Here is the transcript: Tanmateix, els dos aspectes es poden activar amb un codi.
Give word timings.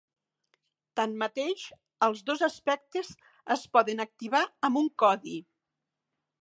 Tanmateix, 0.99 1.65
els 2.07 2.25
dos 2.31 2.41
aspectes 2.49 3.13
es 3.59 3.69
poden 3.77 4.05
activar 4.09 4.43
amb 4.69 4.83
un 4.85 4.93
codi. 5.05 5.37